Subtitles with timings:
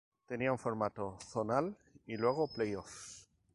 [0.25, 3.29] Tenía un formato zonal y luego play-offs.